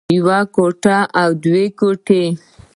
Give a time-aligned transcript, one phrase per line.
[0.17, 2.23] يوه ګوته او دوه ګوتې